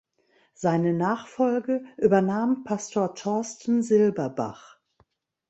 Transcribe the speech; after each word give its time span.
Seine 0.55 0.93
Nachfolge 0.95 1.85
übernahm 1.97 2.63
Pastor 2.63 3.13
Torsten 3.13 3.83
Silberbach. 3.83 4.79